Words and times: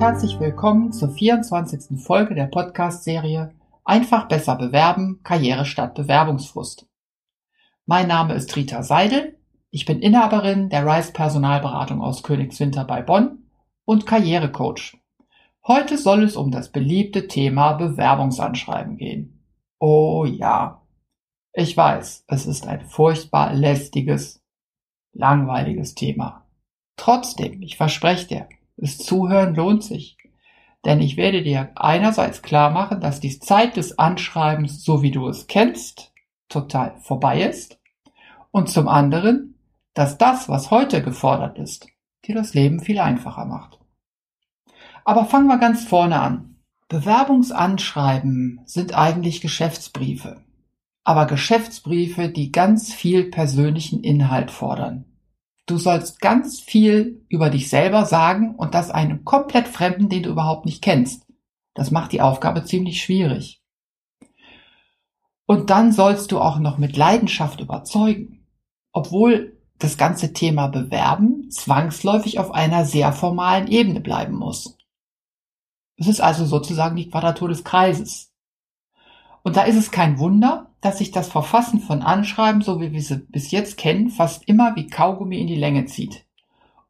herzlich 0.00 0.38
willkommen 0.38 0.92
zur 0.92 1.10
24. 1.10 2.00
Folge 2.00 2.36
der 2.36 2.46
Podcast-Serie 2.46 3.52
Einfach 3.84 4.28
besser 4.28 4.54
bewerben, 4.54 5.18
Karriere 5.24 5.64
statt 5.64 5.96
Bewerbungsfrust. 5.96 6.86
Mein 7.84 8.06
Name 8.06 8.34
ist 8.34 8.54
Rita 8.54 8.84
Seidel, 8.84 9.36
ich 9.70 9.86
bin 9.86 9.98
Inhaberin 9.98 10.68
der 10.68 10.86
Rice 10.86 11.12
Personalberatung 11.12 12.00
aus 12.00 12.22
Königswinter 12.22 12.84
bei 12.84 13.02
Bonn 13.02 13.50
und 13.84 14.06
Karrierecoach. 14.06 14.96
Heute 15.66 15.98
soll 15.98 16.22
es 16.22 16.36
um 16.36 16.52
das 16.52 16.70
beliebte 16.70 17.26
Thema 17.26 17.72
Bewerbungsanschreiben 17.72 18.98
gehen. 18.98 19.42
Oh 19.80 20.24
ja, 20.24 20.80
ich 21.52 21.76
weiß, 21.76 22.24
es 22.28 22.46
ist 22.46 22.68
ein 22.68 22.82
furchtbar 22.82 23.52
lästiges, 23.52 24.40
langweiliges 25.12 25.96
Thema. 25.96 26.46
Trotzdem, 26.96 27.62
ich 27.62 27.76
verspreche 27.76 28.28
dir, 28.28 28.48
das 28.78 28.98
Zuhören 28.98 29.54
lohnt 29.54 29.82
sich. 29.82 30.16
Denn 30.84 31.00
ich 31.00 31.16
werde 31.16 31.42
dir 31.42 31.70
einerseits 31.74 32.42
klar 32.42 32.70
machen, 32.70 33.00
dass 33.00 33.20
die 33.20 33.38
Zeit 33.40 33.76
des 33.76 33.98
Anschreibens, 33.98 34.84
so 34.84 35.02
wie 35.02 35.10
du 35.10 35.28
es 35.28 35.48
kennst, 35.48 36.12
total 36.48 36.96
vorbei 37.00 37.42
ist. 37.42 37.78
Und 38.52 38.70
zum 38.70 38.88
anderen, 38.88 39.58
dass 39.94 40.16
das, 40.16 40.48
was 40.48 40.70
heute 40.70 41.02
gefordert 41.02 41.58
ist, 41.58 41.88
dir 42.24 42.34
das 42.34 42.54
Leben 42.54 42.80
viel 42.80 43.00
einfacher 43.00 43.44
macht. 43.44 43.78
Aber 45.04 45.24
fangen 45.24 45.48
wir 45.48 45.58
ganz 45.58 45.84
vorne 45.84 46.20
an. 46.20 46.56
Bewerbungsanschreiben 46.88 48.60
sind 48.64 48.96
eigentlich 48.96 49.40
Geschäftsbriefe. 49.40 50.42
Aber 51.04 51.26
Geschäftsbriefe, 51.26 52.28
die 52.28 52.52
ganz 52.52 52.92
viel 52.92 53.30
persönlichen 53.30 54.02
Inhalt 54.02 54.50
fordern. 54.50 55.07
Du 55.68 55.76
sollst 55.76 56.20
ganz 56.22 56.60
viel 56.60 57.26
über 57.28 57.50
dich 57.50 57.68
selber 57.68 58.06
sagen 58.06 58.54
und 58.54 58.74
das 58.74 58.90
einem 58.90 59.26
komplett 59.26 59.68
Fremden, 59.68 60.08
den 60.08 60.22
du 60.22 60.30
überhaupt 60.30 60.64
nicht 60.64 60.80
kennst. 60.80 61.26
Das 61.74 61.90
macht 61.90 62.12
die 62.12 62.22
Aufgabe 62.22 62.64
ziemlich 62.64 63.02
schwierig. 63.02 63.62
Und 65.44 65.68
dann 65.68 65.92
sollst 65.92 66.32
du 66.32 66.40
auch 66.40 66.58
noch 66.58 66.78
mit 66.78 66.96
Leidenschaft 66.96 67.60
überzeugen. 67.60 68.46
Obwohl 68.92 69.58
das 69.78 69.98
ganze 69.98 70.32
Thema 70.32 70.68
Bewerben 70.68 71.50
zwangsläufig 71.50 72.38
auf 72.38 72.50
einer 72.50 72.86
sehr 72.86 73.12
formalen 73.12 73.68
Ebene 73.68 74.00
bleiben 74.00 74.36
muss. 74.36 74.78
Es 75.96 76.08
ist 76.08 76.20
also 76.22 76.46
sozusagen 76.46 76.96
die 76.96 77.10
Quadratur 77.10 77.48
des 77.48 77.62
Kreises. 77.62 78.32
Und 79.48 79.56
da 79.56 79.62
ist 79.62 79.76
es 79.76 79.90
kein 79.90 80.18
Wunder, 80.18 80.68
dass 80.82 80.98
sich 80.98 81.10
das 81.10 81.30
Verfassen 81.30 81.80
von 81.80 82.02
Anschreiben, 82.02 82.60
so 82.60 82.82
wie 82.82 82.92
wir 82.92 83.00
sie 83.00 83.16
bis 83.16 83.50
jetzt 83.50 83.78
kennen, 83.78 84.10
fast 84.10 84.46
immer 84.46 84.76
wie 84.76 84.88
Kaugummi 84.88 85.40
in 85.40 85.46
die 85.46 85.56
Länge 85.56 85.86
zieht. 85.86 86.26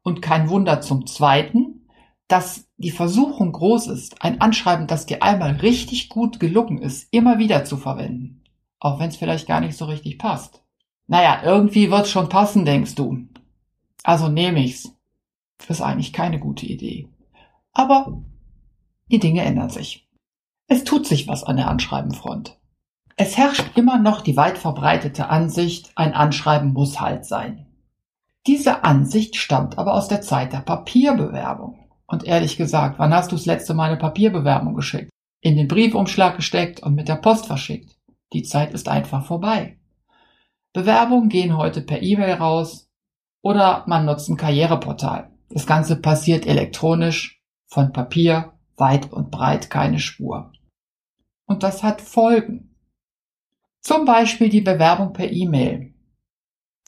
Und 0.03 0.21
kein 0.21 0.49
Wunder 0.49 0.81
zum 0.81 1.07
Zweiten, 1.07 1.87
dass 2.27 2.67
die 2.75 2.91
Versuchung 2.91 3.53
groß 3.53 3.87
ist, 3.87 4.21
ein 4.21 4.41
Anschreiben, 4.41 4.87
das 4.87 5.05
dir 5.05 5.23
einmal 5.23 5.51
richtig 5.51 6.09
gut 6.09 6.41
gelungen 6.41 6.79
ist, 6.79 7.07
immer 7.11 7.39
wieder 7.39 7.63
zu 7.63 7.77
verwenden. 7.77 8.43
Auch 8.81 8.99
wenn 8.99 9.07
es 9.07 9.15
vielleicht 9.15 9.47
gar 9.47 9.61
nicht 9.61 9.77
so 9.77 9.85
richtig 9.85 10.17
passt. 10.17 10.61
Naja, 11.07 11.39
irgendwie 11.45 11.89
wird's 11.89 12.11
schon 12.11 12.27
passen, 12.27 12.65
denkst 12.65 12.95
du. 12.95 13.19
Also 14.03 14.27
nehme 14.27 14.61
ich's. 14.65 14.93
Ist 15.69 15.81
eigentlich 15.81 16.11
keine 16.11 16.39
gute 16.39 16.65
Idee. 16.65 17.07
Aber 17.71 18.21
die 19.09 19.19
Dinge 19.19 19.43
ändern 19.43 19.69
sich. 19.69 20.08
Es 20.71 20.83
tut 20.83 21.07
sich 21.07 21.27
was 21.27 21.43
an 21.43 21.57
der 21.57 21.67
Anschreibenfront. 21.67 22.55
Es 23.15 23.37
herrscht 23.37 23.75
immer 23.75 23.97
noch 23.97 24.21
die 24.21 24.37
weit 24.37 24.59
verbreitete 24.59 25.27
Ansicht, 25.27 25.91
ein 25.95 26.13
Anschreiben 26.13 26.73
muss 26.73 27.01
halt 27.01 27.25
sein. 27.25 27.65
Diese 28.45 28.83
Ansicht 28.83 29.35
stammt 29.35 29.79
aber 29.79 29.95
aus 29.95 30.07
der 30.07 30.21
Zeit 30.21 30.53
der 30.53 30.59
Papierbewerbung. 30.59 31.89
Und 32.05 32.23
ehrlich 32.23 32.55
gesagt, 32.55 32.99
wann 32.99 33.13
hast 33.13 33.31
du 33.31 33.35
das 33.35 33.47
letzte 33.47 33.73
Mal 33.73 33.89
eine 33.89 33.97
Papierbewerbung 33.97 34.75
geschickt? 34.75 35.09
In 35.41 35.57
den 35.57 35.67
Briefumschlag 35.67 36.35
gesteckt 36.35 36.81
und 36.81 36.93
mit 36.93 37.07
der 37.07 37.15
Post 37.15 37.47
verschickt. 37.47 37.97
Die 38.31 38.43
Zeit 38.43 38.71
ist 38.71 38.87
einfach 38.87 39.25
vorbei. 39.25 39.79
Bewerbungen 40.71 41.29
gehen 41.29 41.57
heute 41.57 41.81
per 41.81 42.03
E-Mail 42.03 42.35
raus 42.35 42.87
oder 43.41 43.83
man 43.87 44.05
nutzt 44.05 44.29
ein 44.29 44.37
Karriereportal. 44.37 45.31
Das 45.49 45.65
Ganze 45.65 45.95
passiert 45.95 46.45
elektronisch, 46.45 47.41
von 47.65 47.91
Papier 47.91 48.53
weit 48.77 49.11
und 49.11 49.31
breit 49.31 49.71
keine 49.71 49.97
Spur. 49.97 50.51
Und 51.49 51.63
das 51.63 51.81
hat 51.81 51.99
Folgen. 51.99 52.75
Zum 53.81 54.05
Beispiel 54.05 54.49
die 54.49 54.61
Bewerbung 54.61 55.13
per 55.13 55.31
E-Mail. 55.31 55.95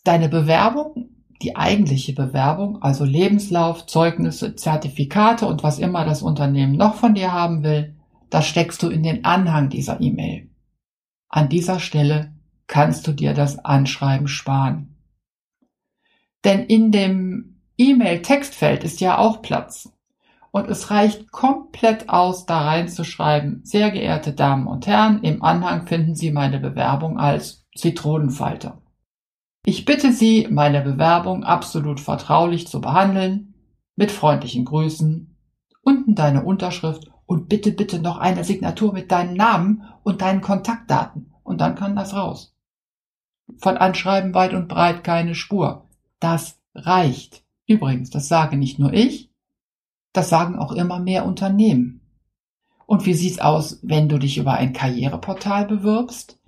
Deine 0.04 0.30
Bewerbung, 0.30 1.10
die 1.42 1.56
eigentliche 1.56 2.14
Bewerbung, 2.14 2.80
also 2.84 3.04
Lebenslauf, 3.04 3.88
Zeugnisse, 3.88 4.56
Zertifikate 4.56 5.48
und 5.48 5.64
was 5.64 5.80
immer 5.80 6.06
das 6.06 6.22
Unternehmen 6.22 6.78
noch 6.78 6.94
von 6.94 7.16
dir 7.16 7.34
haben 7.34 7.64
will, 7.64 7.96
das 8.30 8.46
steckst 8.46 8.84
du 8.84 8.90
in 8.90 9.02
den 9.02 9.26
Anhang 9.26 9.70
dieser 9.70 10.00
E-Mail. 10.00 10.52
An 11.28 11.50
dieser 11.50 11.80
Stelle 11.80 12.36
kannst 12.68 13.08
du 13.08 13.14
dir 13.14 13.34
das 13.34 13.58
Anschreiben 13.66 14.28
sparen. 14.28 14.96
Denn 16.46 16.66
in 16.66 16.92
dem 16.92 17.64
E-Mail-Textfeld 17.78 18.84
ist 18.84 19.02
ja 19.02 19.18
auch 19.18 19.42
Platz. 19.42 19.92
Und 20.52 20.70
es 20.70 20.92
reicht 20.92 21.32
komplett 21.32 22.10
aus, 22.10 22.46
da 22.46 22.62
reinzuschreiben, 22.62 23.62
sehr 23.64 23.90
geehrte 23.90 24.34
Damen 24.34 24.68
und 24.68 24.86
Herren, 24.86 25.24
im 25.24 25.42
Anhang 25.44 25.88
finden 25.88 26.14
Sie 26.14 26.32
meine 26.32 26.60
Bewerbung 26.60 27.18
als 27.18 27.66
Zitronenfalter. 27.76 28.82
Ich 29.66 29.86
bitte 29.86 30.12
Sie, 30.12 30.48
meine 30.52 30.82
Bewerbung 30.82 31.44
absolut 31.44 32.00
vertraulich 32.00 32.68
zu 32.68 32.82
behandeln, 32.82 33.54
mit 33.96 34.12
freundlichen 34.12 34.66
Grüßen, 34.66 35.38
unten 35.84 36.16
deine 36.16 36.44
Unterschrift 36.44 37.10
und 37.26 37.48
bitte, 37.48 37.72
bitte 37.72 38.02
noch 38.02 38.18
eine 38.18 38.44
Signatur 38.44 38.92
mit 38.92 39.12
deinem 39.12 39.36
Namen 39.36 39.84
und 40.04 40.22
deinen 40.22 40.42
Kontaktdaten. 40.42 41.34
Und 41.44 41.62
dann 41.62 41.76
kann 41.76 41.96
das 41.96 42.14
raus. 42.14 42.56
Von 43.58 43.78
Anschreiben 43.78 44.34
weit 44.34 44.54
und 44.54 44.68
breit 44.68 45.04
keine 45.04 45.36
Spur. 45.36 45.88
Das 46.20 46.60
reicht. 46.76 47.44
Übrigens, 47.68 48.10
das 48.10 48.28
sage 48.28 48.58
nicht 48.58 48.80
nur 48.80 48.94
ich, 48.94 49.31
das 50.14 50.30
sagen 50.30 50.58
auch 50.58 50.72
immer 50.72 51.00
mehr 51.00 51.26
Unternehmen. 51.26 52.02
Und 52.86 53.06
wie 53.06 53.14
sieht's 53.14 53.40
aus, 53.40 53.80
wenn 53.84 54.10
du 54.10 54.18
dich 54.18 54.38
über 54.38 54.54
ein 54.54 54.74
Karriereportal 54.74 55.66
bewirbst? 55.66 56.40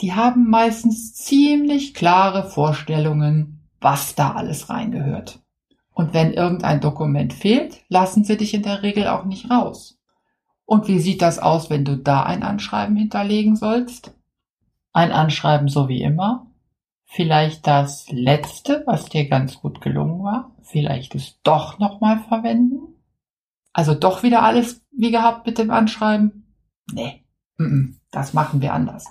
Die 0.00 0.14
haben 0.14 0.48
meistens 0.48 1.14
ziemlich 1.14 1.94
klare 1.94 2.48
Vorstellungen, 2.48 3.68
was 3.80 4.14
da 4.14 4.32
alles 4.32 4.70
reingehört. 4.70 5.40
Und 5.92 6.14
wenn 6.14 6.32
irgendein 6.32 6.80
Dokument 6.80 7.34
fehlt, 7.34 7.84
lassen 7.88 8.24
sie 8.24 8.36
dich 8.36 8.54
in 8.54 8.62
der 8.62 8.82
Regel 8.82 9.06
auch 9.06 9.24
nicht 9.24 9.50
raus. 9.50 9.98
Und 10.64 10.88
wie 10.88 10.98
sieht 10.98 11.20
das 11.20 11.38
aus, 11.38 11.68
wenn 11.68 11.84
du 11.84 11.98
da 11.98 12.22
ein 12.22 12.42
Anschreiben 12.42 12.96
hinterlegen 12.96 13.56
sollst? 13.56 14.14
Ein 14.92 15.12
Anschreiben 15.12 15.68
so 15.68 15.88
wie 15.88 16.02
immer? 16.02 16.46
Vielleicht 17.04 17.66
das 17.66 18.10
letzte, 18.10 18.82
was 18.86 19.10
dir 19.10 19.28
ganz 19.28 19.60
gut 19.60 19.82
gelungen 19.82 20.22
war? 20.22 20.52
Vielleicht 20.62 21.14
es 21.14 21.38
doch 21.42 21.78
nochmal 21.78 22.20
verwenden? 22.20 22.91
Also 23.72 23.94
doch 23.94 24.22
wieder 24.22 24.42
alles 24.42 24.84
wie 24.90 25.10
gehabt 25.10 25.46
mit 25.46 25.58
dem 25.58 25.70
Anschreiben? 25.70 26.54
Nee, 26.92 27.24
das 28.10 28.34
machen 28.34 28.60
wir 28.60 28.74
anders. 28.74 29.06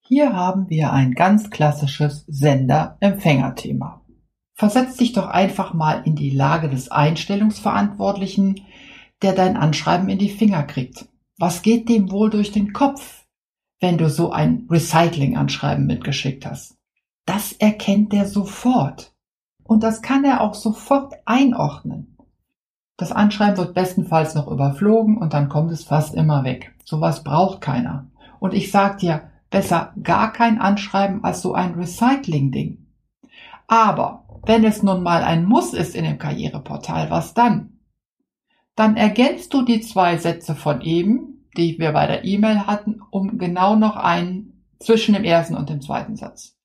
Hier 0.00 0.32
haben 0.34 0.68
wir 0.70 0.92
ein 0.92 1.12
ganz 1.12 1.50
klassisches 1.50 2.24
Sender-Empfänger-Thema. 2.28 4.02
Versetz 4.54 4.96
dich 4.96 5.12
doch 5.12 5.26
einfach 5.26 5.74
mal 5.74 6.02
in 6.04 6.16
die 6.16 6.30
Lage 6.30 6.68
des 6.68 6.90
Einstellungsverantwortlichen, 6.90 8.62
der 9.22 9.32
dein 9.32 9.56
Anschreiben 9.56 10.08
in 10.08 10.18
die 10.18 10.30
Finger 10.30 10.62
kriegt. 10.62 11.08
Was 11.38 11.62
geht 11.62 11.88
dem 11.88 12.10
wohl 12.10 12.30
durch 12.30 12.52
den 12.52 12.72
Kopf, 12.72 13.26
wenn 13.80 13.98
du 13.98 14.08
so 14.08 14.30
ein 14.32 14.66
Recycling-Anschreiben 14.70 15.86
mitgeschickt 15.86 16.46
hast? 16.46 16.78
Das 17.26 17.52
erkennt 17.52 18.12
der 18.12 18.26
sofort. 18.26 19.12
Und 19.64 19.82
das 19.82 20.00
kann 20.00 20.24
er 20.24 20.40
auch 20.40 20.54
sofort 20.54 21.14
einordnen. 21.26 22.15
Das 22.96 23.12
Anschreiben 23.12 23.58
wird 23.58 23.74
bestenfalls 23.74 24.34
noch 24.34 24.48
überflogen 24.48 25.18
und 25.18 25.34
dann 25.34 25.48
kommt 25.48 25.70
es 25.70 25.84
fast 25.84 26.14
immer 26.14 26.44
weg. 26.44 26.74
Sowas 26.84 27.22
braucht 27.22 27.60
keiner. 27.60 28.06
Und 28.40 28.54
ich 28.54 28.70
sag 28.70 28.98
dir, 28.98 29.30
besser 29.50 29.92
gar 30.02 30.32
kein 30.32 30.60
Anschreiben 30.60 31.22
als 31.22 31.42
so 31.42 31.54
ein 31.54 31.74
Recycling-Ding. 31.74 32.86
Aber 33.66 34.24
wenn 34.44 34.64
es 34.64 34.82
nun 34.82 35.02
mal 35.02 35.22
ein 35.22 35.44
Muss 35.44 35.74
ist 35.74 35.94
in 35.94 36.04
dem 36.04 36.18
Karriereportal, 36.18 37.10
was 37.10 37.34
dann? 37.34 37.80
Dann 38.76 38.96
ergänzt 38.96 39.52
du 39.52 39.62
die 39.62 39.80
zwei 39.80 40.16
Sätze 40.18 40.54
von 40.54 40.80
eben, 40.80 41.48
die 41.56 41.78
wir 41.78 41.92
bei 41.92 42.06
der 42.06 42.24
E-Mail 42.24 42.66
hatten, 42.66 43.00
um 43.10 43.38
genau 43.38 43.76
noch 43.76 43.96
einen 43.96 44.62
zwischen 44.78 45.14
dem 45.14 45.24
ersten 45.24 45.54
und 45.54 45.70
dem 45.70 45.80
zweiten 45.80 46.16
Satz. 46.16 46.56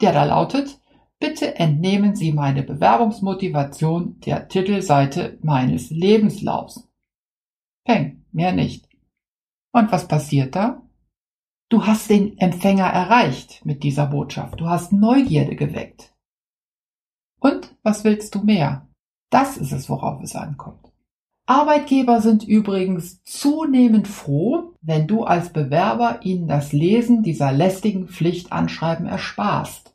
Der 0.00 0.12
da 0.12 0.24
lautet, 0.24 0.80
Bitte 1.22 1.54
entnehmen 1.54 2.16
Sie 2.16 2.32
meine 2.32 2.64
Bewerbungsmotivation 2.64 4.18
der 4.22 4.48
Titelseite 4.48 5.38
meines 5.40 5.90
Lebenslaufs. 5.90 6.88
Peng, 7.84 8.24
mehr 8.32 8.50
nicht. 8.50 8.88
Und 9.70 9.92
was 9.92 10.08
passiert 10.08 10.56
da? 10.56 10.82
Du 11.68 11.86
hast 11.86 12.10
den 12.10 12.36
Empfänger 12.38 12.86
erreicht 12.86 13.64
mit 13.64 13.84
dieser 13.84 14.06
Botschaft. 14.06 14.58
Du 14.58 14.68
hast 14.68 14.92
Neugierde 14.92 15.54
geweckt. 15.54 16.12
Und 17.38 17.72
was 17.84 18.02
willst 18.02 18.34
du 18.34 18.42
mehr? 18.42 18.88
Das 19.30 19.56
ist 19.56 19.70
es, 19.70 19.88
worauf 19.88 20.20
es 20.24 20.34
ankommt. 20.34 20.92
Arbeitgeber 21.46 22.20
sind 22.20 22.42
übrigens 22.42 23.22
zunehmend 23.22 24.08
froh, 24.08 24.74
wenn 24.80 25.06
du 25.06 25.22
als 25.22 25.52
Bewerber 25.52 26.18
ihnen 26.24 26.48
das 26.48 26.72
Lesen 26.72 27.22
dieser 27.22 27.52
lästigen 27.52 28.08
Pflichtanschreiben 28.08 29.06
ersparst. 29.06 29.91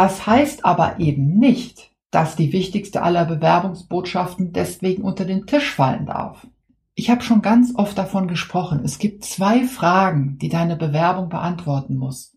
Das 0.00 0.26
heißt 0.26 0.64
aber 0.64 0.98
eben 0.98 1.38
nicht, 1.38 1.90
dass 2.10 2.34
die 2.34 2.54
wichtigste 2.54 3.02
aller 3.02 3.26
Bewerbungsbotschaften 3.26 4.50
deswegen 4.50 5.02
unter 5.02 5.26
den 5.26 5.44
Tisch 5.44 5.74
fallen 5.74 6.06
darf. 6.06 6.46
Ich 6.94 7.10
habe 7.10 7.20
schon 7.20 7.42
ganz 7.42 7.74
oft 7.74 7.98
davon 7.98 8.26
gesprochen. 8.26 8.80
Es 8.82 8.98
gibt 8.98 9.26
zwei 9.26 9.66
Fragen, 9.66 10.38
die 10.38 10.48
deine 10.48 10.76
Bewerbung 10.76 11.28
beantworten 11.28 11.98
muss. 11.98 12.34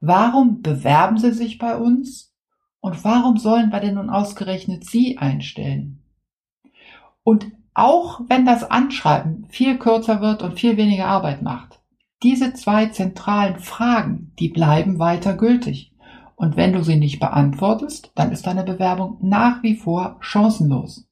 Warum 0.00 0.62
bewerben 0.62 1.16
Sie 1.16 1.30
sich 1.30 1.58
bei 1.58 1.76
uns? 1.76 2.34
Und 2.80 3.04
warum 3.04 3.36
sollen 3.36 3.70
wir 3.70 3.78
denn 3.78 3.94
nun 3.94 4.10
ausgerechnet 4.10 4.84
Sie 4.84 5.16
einstellen? 5.16 6.02
Und 7.22 7.52
auch 7.72 8.22
wenn 8.26 8.44
das 8.44 8.68
Anschreiben 8.68 9.46
viel 9.48 9.78
kürzer 9.78 10.20
wird 10.20 10.42
und 10.42 10.58
viel 10.58 10.76
weniger 10.76 11.06
Arbeit 11.06 11.40
macht, 11.40 11.78
diese 12.24 12.52
zwei 12.54 12.86
zentralen 12.86 13.60
Fragen, 13.60 14.32
die 14.40 14.48
bleiben 14.48 14.98
weiter 14.98 15.34
gültig. 15.34 15.92
Und 16.36 16.56
wenn 16.56 16.72
du 16.72 16.84
sie 16.84 16.96
nicht 16.96 17.18
beantwortest, 17.18 18.12
dann 18.14 18.30
ist 18.30 18.46
deine 18.46 18.62
Bewerbung 18.62 19.18
nach 19.22 19.62
wie 19.62 19.74
vor 19.74 20.16
chancenlos. 20.20 21.08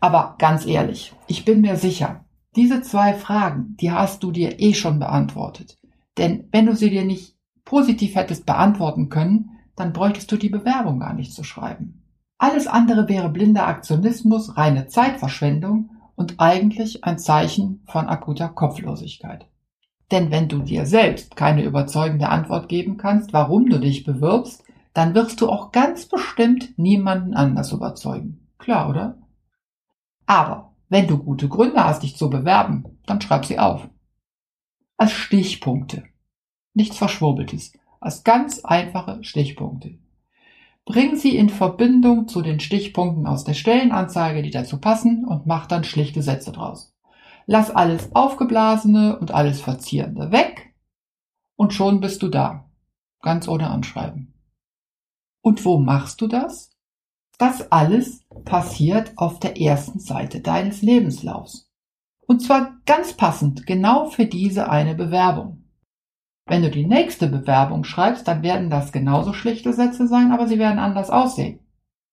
Aber 0.00 0.36
ganz 0.38 0.64
ehrlich, 0.64 1.12
ich 1.26 1.44
bin 1.44 1.60
mir 1.60 1.76
sicher, 1.76 2.24
diese 2.56 2.82
zwei 2.82 3.14
Fragen, 3.14 3.76
die 3.80 3.90
hast 3.90 4.22
du 4.22 4.30
dir 4.30 4.60
eh 4.60 4.74
schon 4.74 5.00
beantwortet. 5.00 5.78
Denn 6.16 6.48
wenn 6.52 6.66
du 6.66 6.76
sie 6.76 6.90
dir 6.90 7.04
nicht 7.04 7.36
positiv 7.64 8.14
hättest 8.14 8.46
beantworten 8.46 9.08
können, 9.08 9.50
dann 9.74 9.92
bräuchtest 9.92 10.30
du 10.30 10.36
die 10.36 10.50
Bewerbung 10.50 11.00
gar 11.00 11.14
nicht 11.14 11.32
zu 11.32 11.42
schreiben. 11.42 12.04
Alles 12.38 12.66
andere 12.66 13.08
wäre 13.08 13.28
blinder 13.30 13.66
Aktionismus, 13.66 14.56
reine 14.56 14.86
Zeitverschwendung 14.86 15.90
und 16.14 16.38
eigentlich 16.38 17.02
ein 17.04 17.18
Zeichen 17.18 17.82
von 17.86 18.06
akuter 18.06 18.48
Kopflosigkeit. 18.48 19.48
Denn 20.10 20.30
wenn 20.30 20.48
du 20.48 20.60
dir 20.60 20.86
selbst 20.86 21.36
keine 21.36 21.64
überzeugende 21.64 22.28
Antwort 22.28 22.68
geben 22.68 22.96
kannst, 22.96 23.32
warum 23.32 23.68
du 23.68 23.78
dich 23.78 24.04
bewirbst, 24.04 24.64
dann 24.92 25.14
wirst 25.14 25.40
du 25.40 25.48
auch 25.48 25.72
ganz 25.72 26.06
bestimmt 26.06 26.78
niemanden 26.78 27.34
anders 27.34 27.72
überzeugen. 27.72 28.46
Klar, 28.58 28.88
oder? 28.88 29.18
Aber 30.26 30.74
wenn 30.88 31.06
du 31.06 31.18
gute 31.18 31.48
Gründe 31.48 31.84
hast, 31.84 32.02
dich 32.02 32.16
zu 32.16 32.30
bewerben, 32.30 32.84
dann 33.06 33.20
schreib 33.20 33.44
sie 33.44 33.58
auf. 33.58 33.88
Als 34.96 35.12
Stichpunkte. 35.12 36.04
Nichts 36.72 36.96
Verschwurbeltes. 36.96 37.72
Als 38.00 38.22
ganz 38.22 38.64
einfache 38.64 39.24
Stichpunkte. 39.24 39.98
Bring 40.84 41.16
sie 41.16 41.36
in 41.36 41.48
Verbindung 41.48 42.28
zu 42.28 42.42
den 42.42 42.60
Stichpunkten 42.60 43.26
aus 43.26 43.44
der 43.44 43.54
Stellenanzeige, 43.54 44.42
die 44.42 44.50
dazu 44.50 44.78
passen, 44.78 45.24
und 45.24 45.46
mach 45.46 45.66
dann 45.66 45.82
schlichte 45.82 46.22
Sätze 46.22 46.52
draus. 46.52 46.93
Lass 47.46 47.70
alles 47.70 48.14
Aufgeblasene 48.14 49.18
und 49.18 49.32
alles 49.32 49.60
Verzierende 49.60 50.32
weg 50.32 50.74
und 51.56 51.72
schon 51.72 52.00
bist 52.00 52.22
du 52.22 52.28
da. 52.28 52.70
Ganz 53.20 53.48
ohne 53.48 53.70
Anschreiben. 53.70 54.34
Und 55.42 55.64
wo 55.64 55.78
machst 55.78 56.20
du 56.20 56.26
das? 56.26 56.70
Das 57.38 57.70
alles 57.72 58.24
passiert 58.44 59.12
auf 59.16 59.40
der 59.40 59.60
ersten 59.60 59.98
Seite 59.98 60.40
deines 60.40 60.82
Lebenslaufs. 60.82 61.70
Und 62.26 62.40
zwar 62.40 62.78
ganz 62.86 63.14
passend 63.14 63.66
genau 63.66 64.06
für 64.06 64.26
diese 64.26 64.70
eine 64.70 64.94
Bewerbung. 64.94 65.64
Wenn 66.46 66.62
du 66.62 66.70
die 66.70 66.86
nächste 66.86 67.26
Bewerbung 67.26 67.84
schreibst, 67.84 68.28
dann 68.28 68.42
werden 68.42 68.70
das 68.70 68.92
genauso 68.92 69.32
schlichte 69.32 69.72
Sätze 69.72 70.06
sein, 70.06 70.32
aber 70.32 70.46
sie 70.46 70.58
werden 70.58 70.78
anders 70.78 71.10
aussehen. 71.10 71.60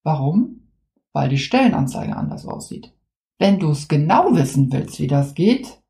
Warum? 0.04 0.72
Weil 1.14 1.30
die 1.30 1.38
Stellenanzeige 1.38 2.16
anders 2.16 2.46
aussieht. 2.46 2.94
Wenn 3.42 3.58
du 3.58 3.72
es 3.72 3.88
genau 3.88 4.36
wissen 4.36 4.72
willst, 4.72 5.00
wie 5.00 5.08
das 5.08 5.34
geht, 5.34 5.82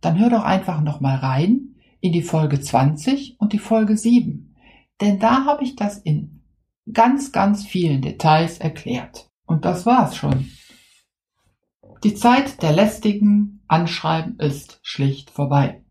dann 0.00 0.16
hör 0.16 0.30
doch 0.30 0.44
einfach 0.44 0.80
nochmal 0.80 1.16
rein 1.16 1.74
in 1.98 2.12
die 2.12 2.22
Folge 2.22 2.60
20 2.60 3.34
und 3.40 3.52
die 3.52 3.58
Folge 3.58 3.96
7. 3.96 4.54
Denn 5.00 5.18
da 5.18 5.44
habe 5.44 5.64
ich 5.64 5.74
das 5.74 5.98
in 5.98 6.44
ganz, 6.92 7.32
ganz 7.32 7.64
vielen 7.64 8.00
Details 8.00 8.58
erklärt. 8.58 9.28
Und 9.44 9.64
das 9.64 9.86
war's 9.86 10.14
schon. 10.14 10.52
Die 12.04 12.14
Zeit 12.14 12.62
der 12.62 12.70
lästigen 12.70 13.64
Anschreiben 13.66 14.38
ist 14.38 14.78
schlicht 14.84 15.30
vorbei. 15.30 15.82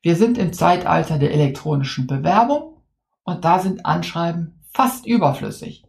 Wir 0.00 0.16
sind 0.16 0.38
im 0.38 0.54
Zeitalter 0.54 1.18
der 1.18 1.34
elektronischen 1.34 2.06
Bewerbung 2.06 2.82
und 3.24 3.44
da 3.44 3.58
sind 3.58 3.84
Anschreiben 3.84 4.62
fast 4.72 5.04
überflüssig. 5.04 5.85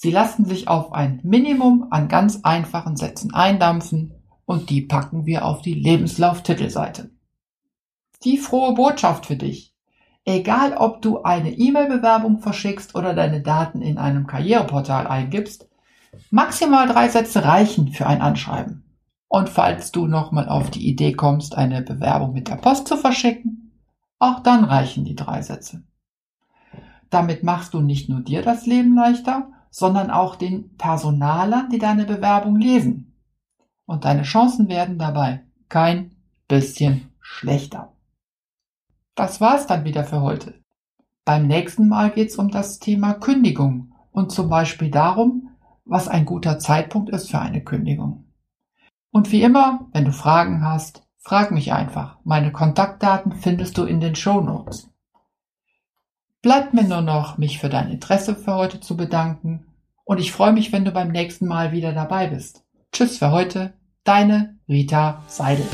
Sie 0.00 0.12
lassen 0.12 0.44
sich 0.44 0.68
auf 0.68 0.92
ein 0.92 1.18
Minimum 1.24 1.88
an 1.90 2.06
ganz 2.06 2.44
einfachen 2.44 2.96
Sätzen 2.96 3.34
eindampfen 3.34 4.14
und 4.44 4.70
die 4.70 4.82
packen 4.82 5.26
wir 5.26 5.44
auf 5.44 5.60
die 5.60 5.74
Lebenslauf-Titelseite. 5.74 7.10
Die 8.22 8.38
frohe 8.38 8.74
Botschaft 8.74 9.26
für 9.26 9.34
dich. 9.34 9.74
Egal 10.24 10.76
ob 10.76 11.02
du 11.02 11.24
eine 11.24 11.50
E-Mail-Bewerbung 11.50 12.38
verschickst 12.38 12.94
oder 12.94 13.12
deine 13.12 13.40
Daten 13.40 13.82
in 13.82 13.98
einem 13.98 14.28
Karriereportal 14.28 15.08
eingibst, 15.08 15.68
maximal 16.30 16.86
drei 16.86 17.08
Sätze 17.08 17.44
reichen 17.44 17.88
für 17.88 18.06
ein 18.06 18.22
Anschreiben. 18.22 18.84
Und 19.26 19.48
falls 19.48 19.90
du 19.90 20.06
nochmal 20.06 20.48
auf 20.48 20.70
die 20.70 20.86
Idee 20.86 21.14
kommst, 21.14 21.58
eine 21.58 21.82
Bewerbung 21.82 22.34
mit 22.34 22.46
der 22.46 22.54
Post 22.54 22.86
zu 22.86 22.96
verschicken, 22.96 23.72
auch 24.20 24.44
dann 24.44 24.62
reichen 24.62 25.04
die 25.04 25.16
drei 25.16 25.42
Sätze. 25.42 25.82
Damit 27.10 27.42
machst 27.42 27.74
du 27.74 27.80
nicht 27.80 28.08
nur 28.08 28.20
dir 28.20 28.42
das 28.42 28.64
Leben 28.64 28.94
leichter, 28.94 29.50
sondern 29.70 30.10
auch 30.10 30.36
den 30.36 30.76
Personalern, 30.76 31.68
die 31.70 31.78
deine 31.78 32.04
Bewerbung 32.04 32.56
lesen. 32.56 33.14
Und 33.86 34.04
deine 34.04 34.22
Chancen 34.22 34.68
werden 34.68 34.98
dabei 34.98 35.44
kein 35.68 36.16
bisschen 36.48 37.12
schlechter. 37.20 37.92
Das 39.14 39.40
war's 39.40 39.66
dann 39.66 39.84
wieder 39.84 40.04
für 40.04 40.20
heute. 40.20 40.54
Beim 41.24 41.46
nächsten 41.46 41.88
Mal 41.88 42.10
geht's 42.10 42.36
um 42.36 42.50
das 42.50 42.78
Thema 42.78 43.14
Kündigung 43.14 43.92
und 44.12 44.32
zum 44.32 44.48
Beispiel 44.48 44.90
darum, 44.90 45.50
was 45.84 46.08
ein 46.08 46.24
guter 46.24 46.58
Zeitpunkt 46.58 47.10
ist 47.10 47.30
für 47.30 47.40
eine 47.40 47.62
Kündigung. 47.62 48.24
Und 49.10 49.32
wie 49.32 49.42
immer, 49.42 49.88
wenn 49.92 50.04
du 50.04 50.12
Fragen 50.12 50.64
hast, 50.64 51.02
frag 51.18 51.50
mich 51.50 51.72
einfach. 51.72 52.18
Meine 52.24 52.52
Kontaktdaten 52.52 53.32
findest 53.32 53.76
du 53.76 53.84
in 53.84 54.00
den 54.00 54.14
Show 54.14 54.40
Notes. 54.40 54.90
Bleibt 56.40 56.72
mir 56.72 56.84
nur 56.84 57.00
noch, 57.00 57.36
mich 57.36 57.58
für 57.58 57.68
dein 57.68 57.90
Interesse 57.90 58.36
für 58.36 58.54
heute 58.54 58.80
zu 58.80 58.96
bedanken 58.96 59.66
und 60.04 60.20
ich 60.20 60.30
freue 60.30 60.52
mich, 60.52 60.72
wenn 60.72 60.84
du 60.84 60.92
beim 60.92 61.10
nächsten 61.10 61.46
Mal 61.46 61.72
wieder 61.72 61.92
dabei 61.92 62.28
bist. 62.28 62.62
Tschüss 62.92 63.18
für 63.18 63.32
heute, 63.32 63.74
deine 64.04 64.56
Rita 64.68 65.24
Seidel. 65.26 65.66